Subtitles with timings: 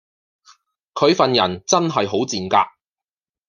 [0.95, 2.57] 佢份人真係好賤格